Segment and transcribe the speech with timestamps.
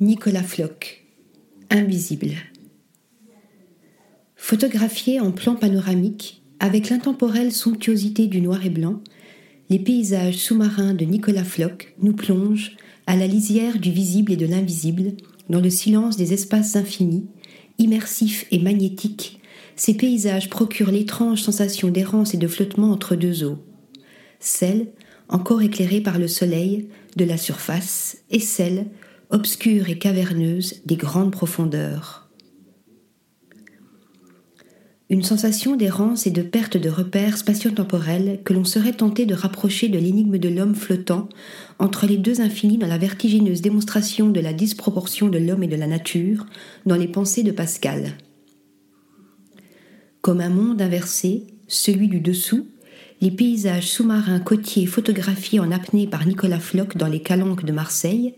[0.00, 1.02] Nicolas Floch,
[1.70, 2.36] Invisible.
[4.36, 9.00] Photographié en plan panoramique, avec l'intemporelle somptuosité du noir et blanc,
[9.70, 12.76] les paysages sous-marins de Nicolas Floch nous plongent
[13.08, 15.14] à la lisière du visible et de l'invisible,
[15.48, 17.26] dans le silence des espaces infinis,
[17.78, 19.40] immersifs et magnétiques.
[19.74, 23.58] Ces paysages procurent l'étrange sensation d'errance et de flottement entre deux eaux,
[24.38, 24.92] celle,
[25.28, 28.86] encore éclairée par le soleil, de la surface, et celle,
[29.30, 32.28] obscure et caverneuse des grandes profondeurs.
[35.10, 39.88] Une sensation d'errance et de perte de repères spatio-temporels que l'on serait tenté de rapprocher
[39.88, 41.30] de l'énigme de l'homme flottant
[41.78, 45.76] entre les deux infinis dans la vertigineuse démonstration de la disproportion de l'homme et de
[45.76, 46.44] la nature
[46.84, 48.18] dans les pensées de Pascal.
[50.20, 52.66] Comme un monde inversé, celui du dessous,
[53.22, 58.34] les paysages sous-marins côtiers photographiés en apnée par Nicolas Floch dans les calanques de Marseille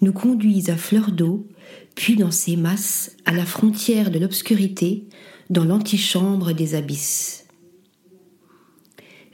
[0.00, 1.46] nous conduisent à fleur d'eau,
[1.94, 5.04] puis dans ces masses, à la frontière de l'obscurité,
[5.50, 7.46] dans l'antichambre des abysses.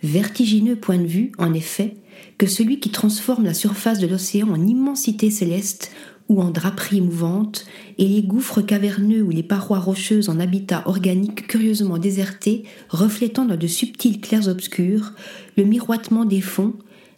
[0.03, 1.97] Vertigineux point de vue, en effet,
[2.39, 5.91] que celui qui transforme la surface de l'océan en immensité céleste
[6.29, 7.67] ou en draperie mouvante,
[7.99, 13.57] et les gouffres caverneux ou les parois rocheuses en habitat organique curieusement désertés, reflétant dans
[13.57, 15.13] de subtils clairs obscurs
[15.57, 16.75] le miroitement des fonds,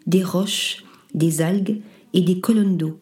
[0.07, 1.81] des roches, des algues
[2.15, 2.98] et des colonnes d'eau.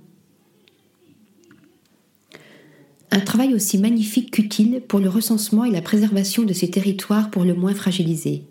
[3.14, 7.44] Un travail aussi magnifique qu'utile pour le recensement et la préservation de ces territoires pour
[7.44, 8.42] le moins fragilisés.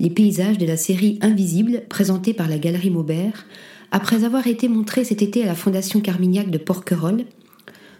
[0.00, 3.46] Les paysages de la série Invisible, présentés par la Galerie Maubert,
[3.92, 7.26] après avoir été montrés cet été à la Fondation Carmignac de Porquerolles,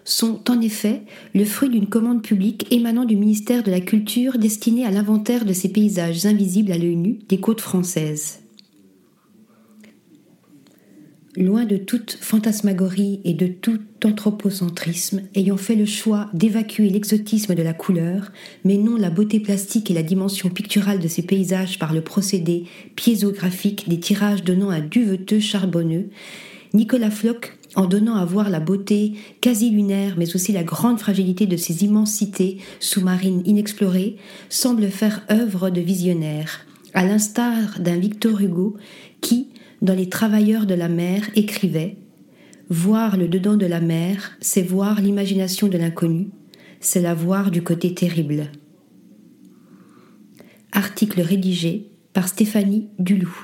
[0.03, 4.85] sont en effet le fruit d'une commande publique émanant du ministère de la Culture destinée
[4.85, 8.40] à l'inventaire de ces paysages invisibles à l'œil nu des côtes françaises.
[11.37, 17.63] Loin de toute fantasmagorie et de tout anthropocentrisme, ayant fait le choix d'évacuer l'exotisme de
[17.63, 18.33] la couleur,
[18.65, 22.65] mais non la beauté plastique et la dimension picturale de ces paysages par le procédé
[22.97, 26.09] piézographique des tirages donnant un duveteux charbonneux,
[26.73, 31.45] Nicolas Floch, en donnant à voir la beauté quasi lunaire, mais aussi la grande fragilité
[31.45, 34.17] de ces immensités sous-marines inexplorées,
[34.49, 38.75] semble faire œuvre de visionnaire, à l'instar d'un Victor Hugo
[39.21, 39.47] qui,
[39.81, 41.97] dans Les Travailleurs de la mer, écrivait
[42.69, 46.29] Voir le dedans de la mer, c'est voir l'imagination de l'inconnu,
[46.79, 48.49] c'est la voir du côté terrible.
[50.71, 53.35] Article rédigé par Stéphanie Dulou.